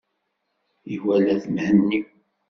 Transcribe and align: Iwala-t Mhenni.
Iwala-t 0.95 1.45
Mhenni. 1.53 1.99